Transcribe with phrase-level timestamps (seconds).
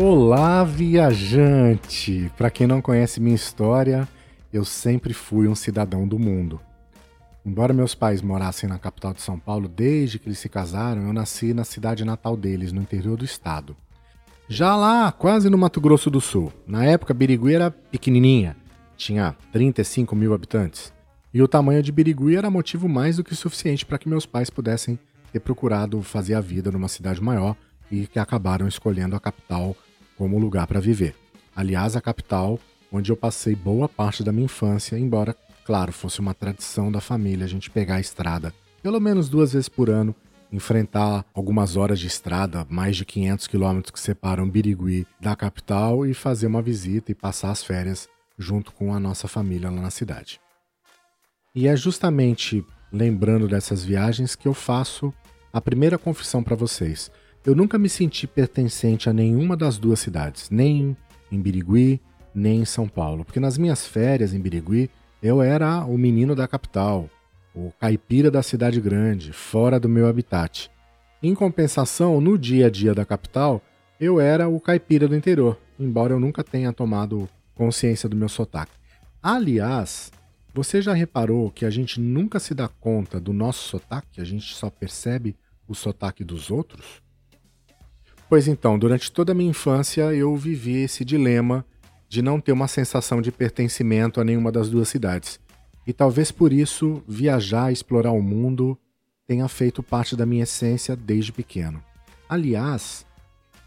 [0.00, 2.30] Olá, viajante!
[2.36, 4.06] Para quem não conhece minha história,
[4.52, 6.60] eu sempre fui um cidadão do mundo.
[7.44, 11.12] Embora meus pais morassem na capital de São Paulo desde que eles se casaram, eu
[11.12, 13.76] nasci na cidade natal deles, no interior do estado.
[14.48, 16.52] Já lá, quase no Mato Grosso do Sul.
[16.64, 18.56] Na época, Birigui era pequenininha,
[18.96, 20.92] tinha 35 mil habitantes.
[21.34, 24.48] E o tamanho de Birigui era motivo mais do que suficiente para que meus pais
[24.48, 24.96] pudessem
[25.32, 27.56] ter procurado fazer a vida numa cidade maior
[27.90, 29.74] e que acabaram escolhendo a capital
[30.18, 31.14] como lugar para viver.
[31.56, 32.60] Aliás, a capital
[32.92, 37.46] onde eu passei boa parte da minha infância, embora, claro, fosse uma tradição da família
[37.46, 40.14] a gente pegar a estrada pelo menos duas vezes por ano,
[40.52, 46.14] enfrentar algumas horas de estrada, mais de 500 quilômetros que separam Birigui da capital e
[46.14, 50.40] fazer uma visita e passar as férias junto com a nossa família lá na cidade.
[51.54, 55.12] E é justamente lembrando dessas viagens que eu faço
[55.52, 57.10] a primeira confissão para vocês.
[57.44, 60.96] Eu nunca me senti pertencente a nenhuma das duas cidades, nem
[61.30, 62.00] em Birigui,
[62.34, 64.90] nem em São Paulo, porque nas minhas férias em Birigui
[65.22, 67.08] eu era o menino da capital,
[67.54, 70.70] o caipira da cidade grande, fora do meu habitat.
[71.22, 73.62] Em compensação, no dia a dia da capital,
[74.00, 78.72] eu era o caipira do interior, embora eu nunca tenha tomado consciência do meu sotaque.
[79.20, 80.12] Aliás,
[80.54, 84.54] você já reparou que a gente nunca se dá conta do nosso sotaque, a gente
[84.54, 85.34] só percebe
[85.66, 87.02] o sotaque dos outros?
[88.28, 91.64] Pois então, durante toda a minha infância eu vivi esse dilema
[92.08, 95.40] de não ter uma sensação de pertencimento a nenhuma das duas cidades.
[95.86, 98.78] E talvez por isso viajar, explorar o mundo
[99.26, 101.82] tenha feito parte da minha essência desde pequeno.
[102.28, 103.06] Aliás,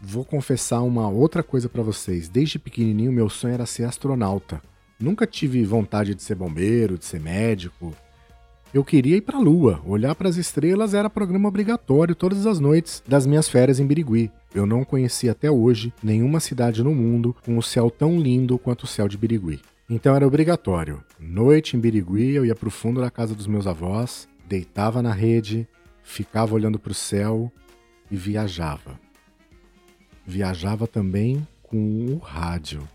[0.00, 2.28] vou confessar uma outra coisa para vocês.
[2.28, 4.62] Desde pequenininho meu sonho era ser astronauta.
[4.98, 7.92] Nunca tive vontade de ser bombeiro, de ser médico.
[8.72, 9.80] Eu queria ir para a Lua.
[9.84, 14.30] Olhar para as estrelas era programa obrigatório todas as noites das minhas férias em Birigui.
[14.54, 18.82] Eu não conheci até hoje nenhuma cidade no mundo com o céu tão lindo quanto
[18.82, 19.60] o céu de Birigui.
[19.88, 21.02] Então era obrigatório.
[21.18, 25.12] Noite em Birigui, eu ia para o fundo da casa dos meus avós, deitava na
[25.12, 25.66] rede,
[26.02, 27.50] ficava olhando para o céu
[28.10, 29.00] e viajava.
[30.26, 32.86] Viajava também com o rádio.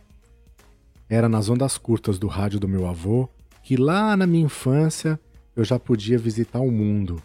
[1.09, 3.27] Era nas ondas curtas do rádio do meu avô
[3.63, 5.19] que lá na minha infância
[5.55, 7.21] eu já podia visitar o mundo.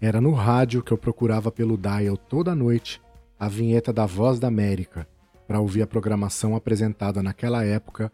[0.00, 3.00] Era no rádio que eu procurava pelo dial toda noite
[3.42, 5.04] a vinheta da Voz da América
[5.48, 8.08] para ouvir a programação apresentada naquela época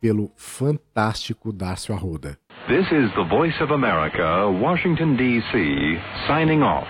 [0.00, 2.38] pelo fantástico Darcio Arruda.
[2.66, 6.88] This is the Voice of America, Washington DC, signing off.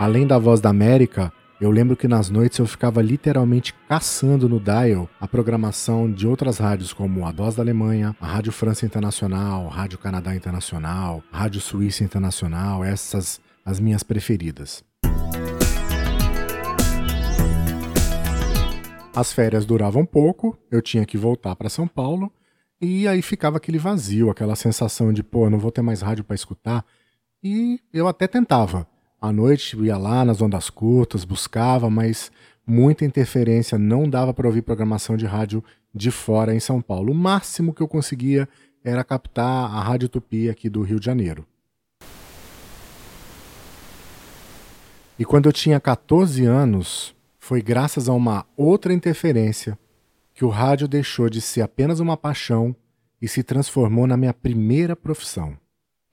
[0.00, 4.60] Além da Voz da América, eu lembro que nas noites eu ficava literalmente caçando no
[4.60, 9.66] dial a programação de outras rádios, como a Voz da Alemanha, a Rádio França Internacional,
[9.66, 14.84] a Rádio Canadá Internacional, a Rádio Suíça Internacional, essas as minhas preferidas.
[19.14, 22.30] As férias duravam pouco, eu tinha que voltar para São Paulo
[22.78, 26.36] e aí ficava aquele vazio, aquela sensação de, pô, não vou ter mais rádio para
[26.36, 26.84] escutar.
[27.42, 28.86] E eu até tentava
[29.20, 32.30] à noite ia lá nas ondas curtas, buscava, mas
[32.66, 35.62] muita interferência, não dava para ouvir programação de rádio
[35.94, 37.12] de fora em São Paulo.
[37.12, 38.48] O máximo que eu conseguia
[38.84, 41.46] era captar a Rádio Tupi aqui do Rio de Janeiro.
[45.18, 49.78] E quando eu tinha 14 anos, foi graças a uma outra interferência
[50.34, 52.76] que o rádio deixou de ser apenas uma paixão
[53.22, 55.56] e se transformou na minha primeira profissão.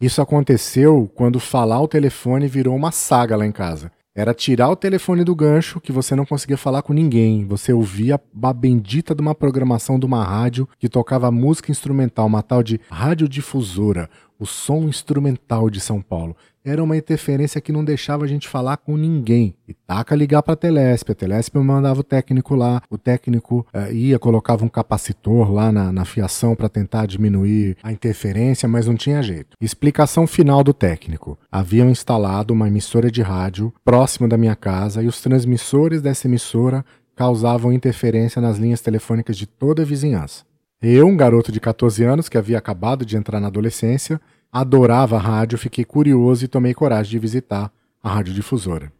[0.01, 3.91] Isso aconteceu quando falar o telefone virou uma saga lá em casa.
[4.15, 7.47] Era tirar o telefone do gancho que você não conseguia falar com ninguém.
[7.47, 12.43] Você ouvia a bendita de uma programação de uma rádio que tocava música instrumental, uma
[12.43, 14.07] tal de radiodifusora,
[14.39, 16.35] o som instrumental de São Paulo
[16.65, 19.53] era uma interferência que não deixava a gente falar com ninguém.
[19.67, 21.11] E taca ligar para a Telesp.
[21.11, 25.91] A Telesp mandava o técnico lá, o técnico uh, ia, colocava um capacitor lá na,
[25.91, 29.57] na fiação para tentar diminuir a interferência, mas não tinha jeito.
[29.59, 35.07] Explicação final do técnico: haviam instalado uma emissora de rádio próximo da minha casa e
[35.07, 40.43] os transmissores dessa emissora causavam interferência nas linhas telefônicas de toda a vizinhança.
[40.85, 44.19] Eu, um garoto de 14 anos que havia acabado de entrar na adolescência,
[44.51, 47.71] adorava a rádio, fiquei curioso e tomei coragem de visitar
[48.03, 48.91] a radiodifusora.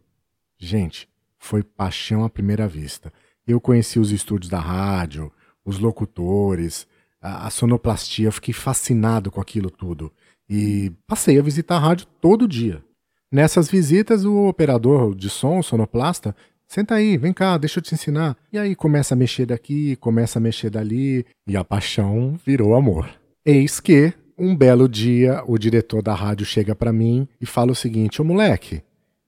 [0.56, 1.06] Gente,
[1.38, 3.12] foi paixão à primeira vista.
[3.46, 5.30] Eu conheci os estúdios da rádio,
[5.62, 6.86] os locutores,
[7.20, 10.10] a, a sonoplastia, fiquei fascinado com aquilo tudo.
[10.48, 12.82] E passei a visitar a rádio todo dia.
[13.30, 16.34] Nessas visitas, o operador de som, o sonoplasta,
[16.66, 18.36] senta aí, vem cá, deixa eu te ensinar.
[18.52, 23.08] E aí começa a mexer daqui, começa a mexer dali, e a paixão virou amor.
[23.44, 27.74] Eis que, um belo dia, o diretor da rádio chega para mim e fala o
[27.74, 28.82] seguinte: Ô moleque,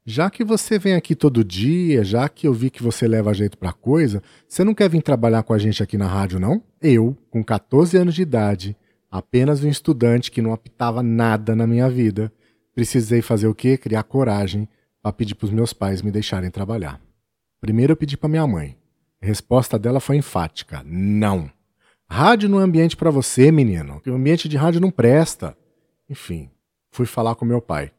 [0.08, 3.58] já que você vem aqui todo dia, já que eu vi que você leva jeito
[3.58, 6.62] pra coisa, você não quer vir trabalhar com a gente aqui na rádio, não?
[6.80, 8.76] Eu, com 14 anos de idade,
[9.10, 12.32] apenas um estudante que não apitava nada na minha vida,
[12.74, 13.76] precisei fazer o quê?
[13.76, 14.68] Criar coragem
[15.02, 17.00] para pedir pros meus pais me deixarem trabalhar.
[17.66, 18.76] Primeiro eu pedi para minha mãe.
[19.20, 21.50] A resposta dela foi enfática: não.
[22.08, 24.00] Rádio não é ambiente para você, menino.
[24.06, 25.58] O ambiente de rádio não presta.
[26.08, 26.48] Enfim,
[26.92, 27.90] fui falar com meu pai.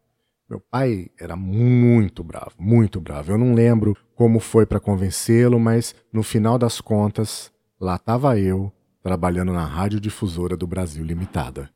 [0.49, 3.33] Meu pai era muito bravo, muito bravo.
[3.33, 8.71] Eu não lembro como foi para convencê-lo, mas no final das contas, lá estava eu,
[9.03, 11.69] trabalhando na Radiodifusora do Brasil Limitada.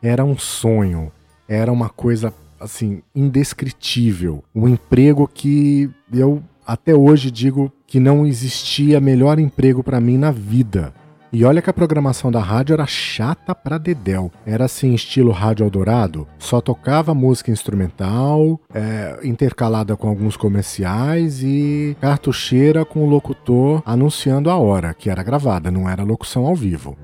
[0.00, 1.12] Era um sonho,
[1.46, 2.32] era uma coisa
[2.64, 10.00] assim indescritível, um emprego que eu até hoje digo que não existia melhor emprego para
[10.00, 10.92] mim na vida.
[11.34, 14.30] E olha que a programação da rádio era chata pra dedéu.
[14.46, 16.28] Era assim, estilo Rádio Eldorado.
[16.38, 24.48] Só tocava música instrumental, é, intercalada com alguns comerciais e cartucheira com o locutor anunciando
[24.48, 26.96] a hora, que era gravada, não era locução ao vivo.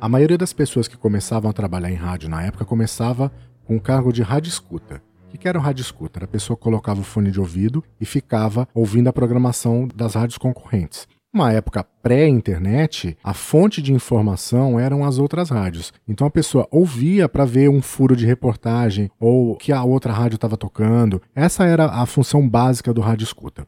[0.00, 3.32] A maioria das pessoas que começavam a trabalhar em rádio na época começava
[3.64, 5.02] com o cargo de rádio escuta.
[5.24, 6.22] O que era o rádio escuta?
[6.22, 11.08] A pessoa colocava o fone de ouvido e ficava ouvindo a programação das rádios concorrentes.
[11.34, 15.92] Uma época pré-internet, a fonte de informação eram as outras rádios.
[16.06, 20.36] Então a pessoa ouvia para ver um furo de reportagem ou que a outra rádio
[20.36, 21.20] estava tocando.
[21.34, 23.66] Essa era a função básica do rádio escuta.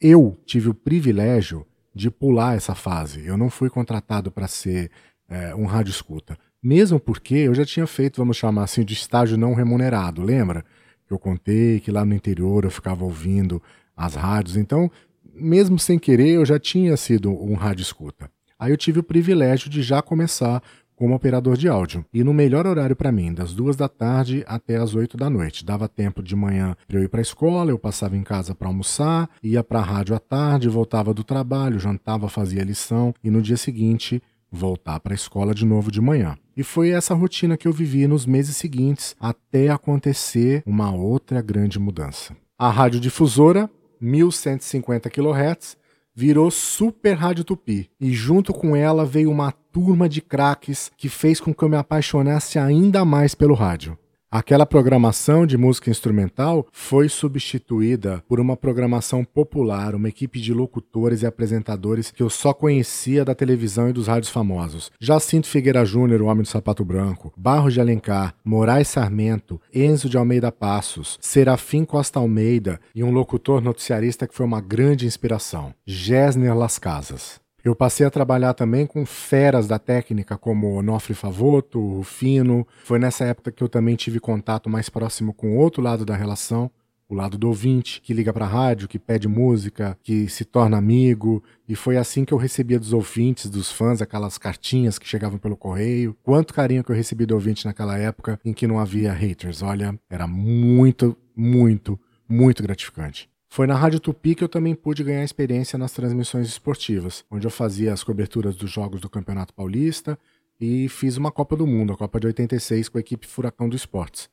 [0.00, 3.26] Eu tive o privilégio de pular essa fase.
[3.26, 4.90] Eu não fui contratado para ser
[5.32, 6.38] é, um rádio escuta.
[6.62, 10.64] Mesmo porque eu já tinha feito, vamos chamar assim, de estágio não remunerado, lembra?
[11.12, 13.62] eu contei que lá no interior eu ficava ouvindo
[13.96, 14.56] as rádios.
[14.56, 14.90] Então,
[15.34, 18.30] mesmo sem querer, eu já tinha sido um rádio escuta.
[18.58, 20.62] Aí eu tive o privilégio de já começar
[20.94, 22.04] como operador de áudio.
[22.14, 25.64] E no melhor horário para mim, das duas da tarde até as oito da noite.
[25.64, 28.68] Dava tempo de manhã para eu ir para a escola, eu passava em casa para
[28.68, 33.42] almoçar, ia para a rádio à tarde, voltava do trabalho, jantava, fazia lição e no
[33.42, 34.22] dia seguinte
[34.52, 36.36] voltar para a escola de novo de manhã.
[36.54, 41.78] E foi essa rotina que eu vivi nos meses seguintes até acontecer uma outra grande
[41.78, 42.36] mudança.
[42.58, 43.70] A radiodifusora,
[44.00, 45.76] 1150 kHz,
[46.14, 51.40] virou Super Rádio Tupi e junto com ela veio uma turma de craques que fez
[51.40, 53.96] com que eu me apaixonasse ainda mais pelo rádio.
[54.34, 61.20] Aquela programação de música instrumental foi substituída por uma programação popular, uma equipe de locutores
[61.20, 64.90] e apresentadores que eu só conhecia da televisão e dos rádios famosos.
[64.98, 70.16] Jacinto Figueira Júnior, o Homem do Sapato Branco, Barros de Alencar, Moraes Sarmento, Enzo de
[70.16, 76.56] Almeida Passos, Serafim Costa Almeida e um locutor noticiarista que foi uma grande inspiração, Gessner
[76.56, 77.42] Las Casas.
[77.64, 82.66] Eu passei a trabalhar também com feras da técnica, como Onofre Favoto, Rufino.
[82.82, 86.68] Foi nessa época que eu também tive contato mais próximo com outro lado da relação,
[87.08, 90.76] o lado do ouvinte, que liga para a rádio, que pede música, que se torna
[90.76, 91.40] amigo.
[91.68, 95.56] E foi assim que eu recebia dos ouvintes, dos fãs, aquelas cartinhas que chegavam pelo
[95.56, 96.16] correio.
[96.24, 99.62] Quanto carinho que eu recebi do ouvinte naquela época em que não havia haters.
[99.62, 101.96] Olha, era muito, muito,
[102.28, 103.31] muito gratificante.
[103.52, 107.50] Foi na Rádio Tupi que eu também pude ganhar experiência nas transmissões esportivas, onde eu
[107.50, 110.18] fazia as coberturas dos jogos do Campeonato Paulista
[110.58, 113.76] e fiz uma Copa do Mundo, a Copa de 86, com a equipe Furacão do
[113.76, 114.30] Esportes.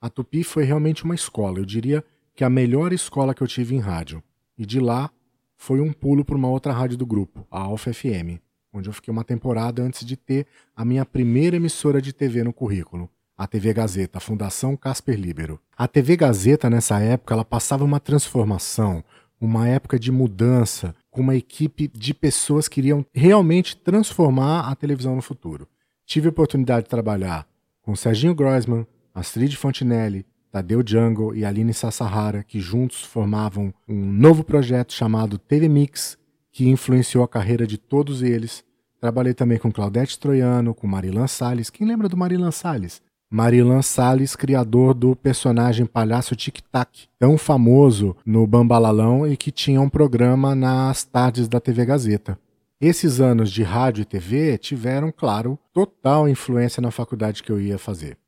[0.00, 3.74] A Tupi foi realmente uma escola, eu diria que a melhor escola que eu tive
[3.74, 4.22] em rádio.
[4.56, 5.10] E de lá
[5.56, 8.38] foi um pulo para uma outra rádio do grupo, a Alfa FM,
[8.72, 10.46] onde eu fiquei uma temporada antes de ter
[10.76, 15.58] a minha primeira emissora de TV no currículo a TV Gazeta, a Fundação Casper Libero.
[15.74, 19.02] A TV Gazeta, nessa época, ela passava uma transformação,
[19.40, 25.16] uma época de mudança, com uma equipe de pessoas que iriam realmente transformar a televisão
[25.16, 25.66] no futuro.
[26.04, 27.46] Tive a oportunidade de trabalhar
[27.80, 34.44] com Serginho Groisman, Astrid Fontinelli, Tadeu Jungle e Aline Sassahara, que juntos formavam um novo
[34.44, 36.18] projeto chamado TV Mix,
[36.52, 38.62] que influenciou a carreira de todos eles.
[39.00, 41.70] Trabalhei também com Claudete Troiano, com Marilan Salles.
[41.70, 43.00] Quem lembra do Marilan Salles?
[43.32, 49.80] Marilan Salles, criador do personagem Palhaço Tic Tac, tão famoso no Bambalalão e que tinha
[49.80, 52.36] um programa nas tardes da TV Gazeta.
[52.80, 57.78] Esses anos de rádio e TV tiveram, claro, total influência na faculdade que eu ia
[57.78, 58.18] fazer.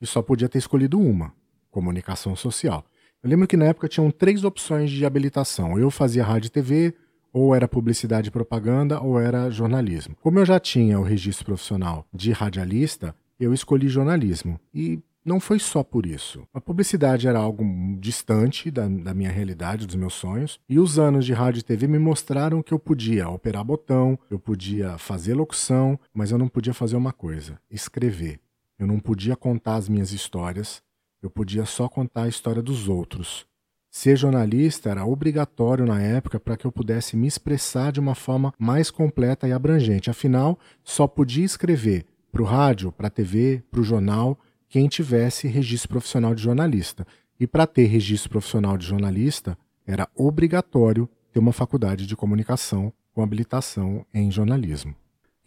[0.00, 1.32] E só podia ter escolhido uma:
[1.70, 2.84] comunicação social.
[3.22, 5.78] Eu lembro que na época tinham três opções de habilitação.
[5.78, 6.94] Eu fazia rádio e TV,
[7.32, 10.16] ou era publicidade e propaganda, ou era jornalismo.
[10.20, 14.60] Como eu já tinha o registro profissional de radialista, eu escolhi jornalismo.
[14.74, 16.46] E não foi só por isso.
[16.54, 17.62] A publicidade era algo
[17.98, 21.86] distante da, da, minha realidade, dos meus sonhos, e os anos de rádio e TV
[21.86, 26.72] me mostraram que eu podia operar botão, eu podia fazer locução, mas eu não podia
[26.72, 28.40] fazer uma coisa: escrever.
[28.78, 30.80] Eu não podia contar as minhas histórias,
[31.20, 33.46] eu podia só contar a história dos outros.
[33.90, 38.52] Ser jornalista era obrigatório na época para que eu pudesse me expressar de uma forma
[38.58, 40.08] mais completa e abrangente.
[40.08, 45.48] Afinal, só podia escrever para o rádio, para a TV, para o jornal, quem tivesse
[45.48, 47.06] registro profissional de jornalista.
[47.40, 49.56] E para ter registro profissional de jornalista,
[49.86, 54.94] era obrigatório ter uma faculdade de comunicação com habilitação em jornalismo.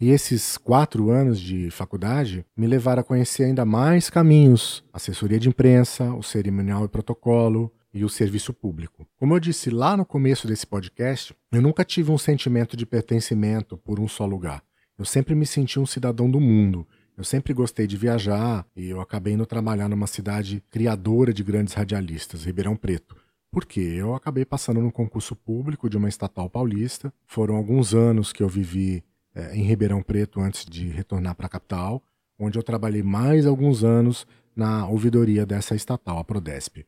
[0.00, 5.48] E esses quatro anos de faculdade me levaram a conhecer ainda mais caminhos: assessoria de
[5.48, 9.06] imprensa, o cerimonial e protocolo e o serviço público.
[9.16, 13.76] Como eu disse lá no começo desse podcast, eu nunca tive um sentimento de pertencimento
[13.76, 14.62] por um só lugar.
[15.02, 16.86] Eu sempre me senti um cidadão do mundo.
[17.18, 21.74] Eu sempre gostei de viajar e eu acabei indo trabalhar numa cidade criadora de grandes
[21.74, 23.16] radialistas, Ribeirão Preto.
[23.50, 23.80] Por quê?
[23.80, 27.12] Eu acabei passando no concurso público de uma estatal paulista.
[27.26, 29.02] Foram alguns anos que eu vivi
[29.34, 32.00] é, em Ribeirão Preto antes de retornar para a capital,
[32.38, 36.86] onde eu trabalhei mais alguns anos na ouvidoria dessa estatal, a Prodesp.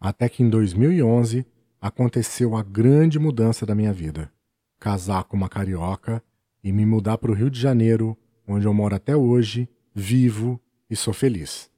[0.00, 1.46] Até que em 2011
[1.80, 4.28] aconteceu a grande mudança da minha vida.
[4.80, 6.20] Casar com uma carioca
[6.64, 8.16] e me mudar para o Rio de Janeiro,
[8.48, 11.70] onde eu moro até hoje, vivo e sou feliz.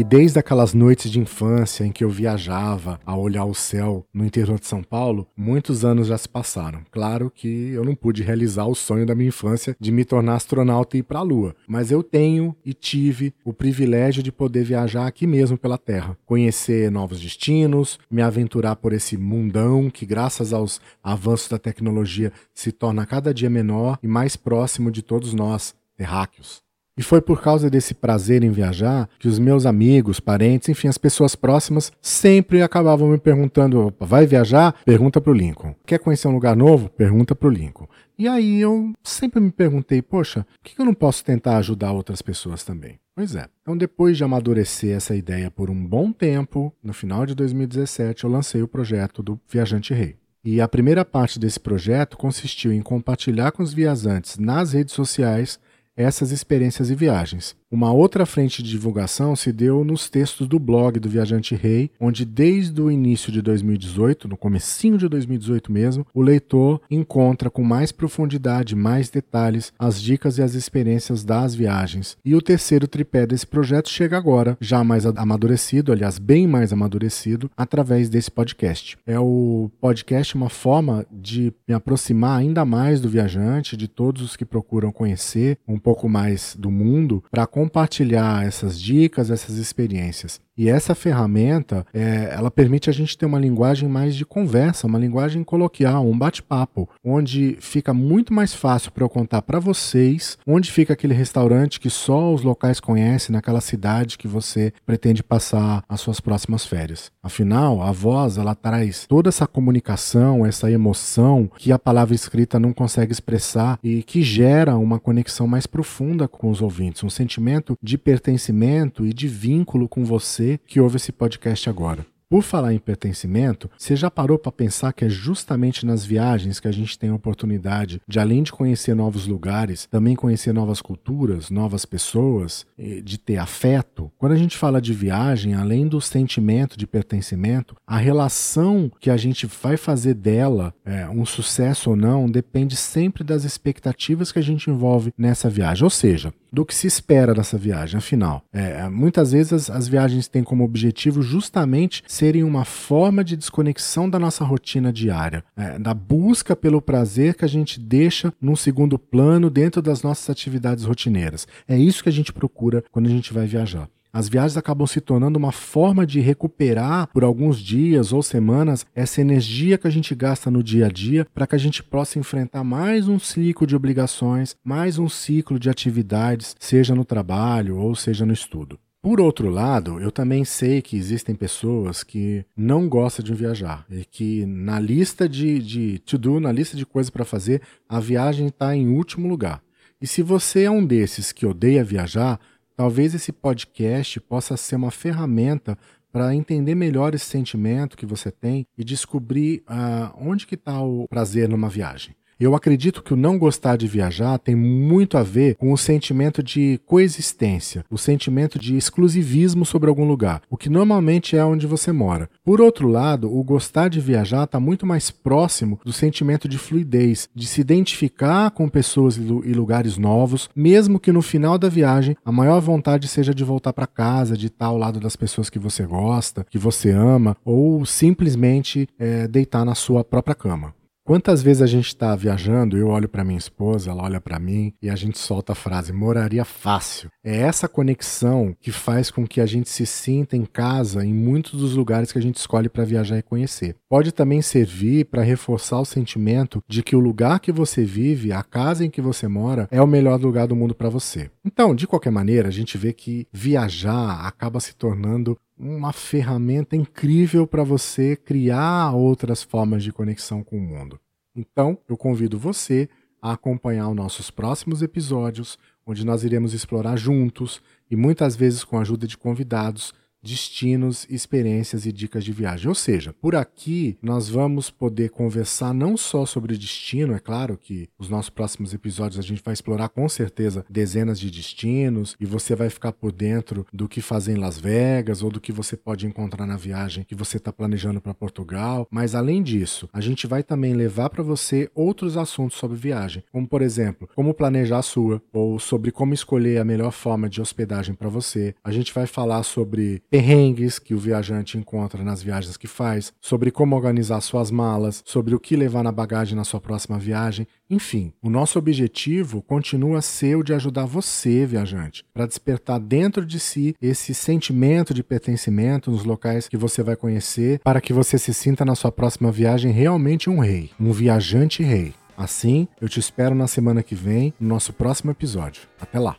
[0.00, 4.24] E desde aquelas noites de infância em que eu viajava a olhar o céu no
[4.24, 6.80] interior de São Paulo, muitos anos já se passaram.
[6.90, 10.96] Claro que eu não pude realizar o sonho da minha infância de me tornar astronauta
[10.96, 15.06] e ir para a Lua, mas eu tenho e tive o privilégio de poder viajar
[15.06, 20.80] aqui mesmo pela Terra, conhecer novos destinos, me aventurar por esse mundão que, graças aos
[21.04, 26.69] avanços da tecnologia, se torna cada dia menor e mais próximo de todos nós, terráqueos.
[26.96, 30.98] E foi por causa desse prazer em viajar que os meus amigos, parentes, enfim, as
[30.98, 34.74] pessoas próximas sempre acabavam me perguntando: vai viajar?
[34.84, 35.74] Pergunta pro Lincoln.
[35.86, 36.90] Quer conhecer um lugar novo?
[36.90, 37.88] Pergunta pro Lincoln.
[38.18, 42.20] E aí eu sempre me perguntei: poxa, por que eu não posso tentar ajudar outras
[42.20, 42.98] pessoas também?
[43.14, 43.46] Pois é.
[43.62, 48.30] Então, depois de amadurecer essa ideia por um bom tempo, no final de 2017 eu
[48.30, 50.16] lancei o projeto do Viajante Rei.
[50.42, 55.60] E a primeira parte desse projeto consistiu em compartilhar com os viajantes nas redes sociais
[56.00, 57.54] essas experiências e viagens.
[57.70, 62.24] Uma outra frente de divulgação se deu nos textos do blog do Viajante Rei, onde
[62.24, 67.92] desde o início de 2018, no comecinho de 2018 mesmo, o leitor encontra com mais
[67.92, 72.16] profundidade, mais detalhes, as dicas e as experiências das viagens.
[72.24, 77.48] E o terceiro tripé desse projeto chega agora, já mais amadurecido, aliás, bem mais amadurecido,
[77.56, 78.98] através desse podcast.
[79.06, 84.34] É o podcast uma forma de me aproximar ainda mais do viajante, de todos os
[84.34, 90.40] que procuram conhecer um pouco mais do mundo, para compartilhar essas dicas, essas experiências.
[90.60, 94.98] E essa ferramenta, é, ela permite a gente ter uma linguagem mais de conversa, uma
[94.98, 100.70] linguagem coloquial, um bate-papo, onde fica muito mais fácil para eu contar para vocês onde
[100.70, 106.02] fica aquele restaurante que só os locais conhecem naquela cidade que você pretende passar as
[106.02, 107.10] suas próximas férias.
[107.22, 112.74] Afinal, a voz, ela traz toda essa comunicação, essa emoção que a palavra escrita não
[112.74, 117.96] consegue expressar e que gera uma conexão mais profunda com os ouvintes, um sentimento de
[117.96, 122.06] pertencimento e de vínculo com você que ouve esse podcast agora.
[122.30, 126.68] Por falar em pertencimento, você já parou para pensar que é justamente nas viagens que
[126.68, 131.50] a gente tem a oportunidade de, além de conhecer novos lugares, também conhecer novas culturas,
[131.50, 132.64] novas pessoas,
[133.02, 134.12] de ter afeto?
[134.16, 139.16] Quando a gente fala de viagem, além do sentimento de pertencimento, a relação que a
[139.16, 144.42] gente vai fazer dela, é, um sucesso ou não, depende sempre das expectativas que a
[144.42, 145.82] gente envolve nessa viagem.
[145.82, 147.98] Ou seja, do que se espera dessa viagem.
[147.98, 153.34] Afinal, é, muitas vezes as, as viagens têm como objetivo justamente serem uma forma de
[153.34, 158.54] desconexão da nossa rotina diária, é, da busca pelo prazer que a gente deixa num
[158.54, 161.48] segundo plano dentro das nossas atividades rotineiras.
[161.66, 163.88] É isso que a gente procura quando a gente vai viajar.
[164.12, 169.22] As viagens acabam se tornando uma forma de recuperar por alguns dias ou semanas essa
[169.22, 172.62] energia que a gente gasta no dia a dia para que a gente possa enfrentar
[172.62, 178.26] mais um ciclo de obrigações, mais um ciclo de atividades, seja no trabalho ou seja
[178.26, 178.78] no estudo.
[179.02, 184.04] Por outro lado, eu também sei que existem pessoas que não gostam de viajar e
[184.04, 188.76] que na lista de, de to-do, na lista de coisas para fazer, a viagem está
[188.76, 189.62] em último lugar.
[190.00, 192.38] E se você é um desses que odeia viajar,
[192.80, 195.76] Talvez esse podcast possa ser uma ferramenta
[196.10, 201.06] para entender melhor esse sentimento que você tem e descobrir uh, onde que está o
[201.06, 202.16] prazer numa viagem.
[202.40, 206.42] Eu acredito que o não gostar de viajar tem muito a ver com o sentimento
[206.42, 211.92] de coexistência, o sentimento de exclusivismo sobre algum lugar, o que normalmente é onde você
[211.92, 212.30] mora.
[212.42, 217.28] Por outro lado, o gostar de viajar está muito mais próximo do sentimento de fluidez,
[217.34, 222.32] de se identificar com pessoas e lugares novos, mesmo que no final da viagem a
[222.32, 225.84] maior vontade seja de voltar para casa, de estar ao lado das pessoas que você
[225.84, 230.79] gosta, que você ama, ou simplesmente é, deitar na sua própria cama.
[231.10, 234.72] Quantas vezes a gente está viajando, eu olho para minha esposa, ela olha para mim
[234.80, 237.10] e a gente solta a frase moraria fácil.
[237.24, 241.58] É essa conexão que faz com que a gente se sinta em casa em muitos
[241.58, 243.74] dos lugares que a gente escolhe para viajar e conhecer.
[243.88, 248.44] Pode também servir para reforçar o sentimento de que o lugar que você vive, a
[248.44, 251.28] casa em que você mora, é o melhor lugar do mundo para você.
[251.44, 257.46] Então, de qualquer maneira, a gente vê que viajar acaba se tornando uma ferramenta incrível
[257.46, 260.98] para você criar outras formas de conexão com o mundo.
[261.36, 262.88] Então, eu convido você
[263.20, 268.78] a acompanhar os nossos próximos episódios, onde nós iremos explorar juntos e muitas vezes com
[268.78, 272.68] a ajuda de convidados destinos, experiências e dicas de viagem.
[272.68, 277.88] Ou seja, por aqui nós vamos poder conversar não só sobre destino, é claro que
[277.98, 282.54] os nossos próximos episódios a gente vai explorar com certeza dezenas de destinos e você
[282.54, 286.06] vai ficar por dentro do que fazer em Las Vegas ou do que você pode
[286.06, 288.86] encontrar na viagem que você está planejando para Portugal.
[288.90, 293.46] Mas além disso, a gente vai também levar para você outros assuntos sobre viagem, como
[293.46, 297.94] por exemplo, como planejar a sua ou sobre como escolher a melhor forma de hospedagem
[297.94, 298.54] para você.
[298.62, 303.50] A gente vai falar sobre perrengues que o viajante encontra nas viagens que faz, sobre
[303.50, 307.46] como organizar suas malas, sobre o que levar na bagagem na sua próxima viagem.
[307.70, 313.24] Enfim, o nosso objetivo continua a ser o de ajudar você, viajante, para despertar dentro
[313.24, 318.18] de si esse sentimento de pertencimento nos locais que você vai conhecer, para que você
[318.18, 321.94] se sinta na sua próxima viagem realmente um rei, um viajante rei.
[322.16, 325.62] Assim, eu te espero na semana que vem, no nosso próximo episódio.
[325.80, 326.18] Até lá!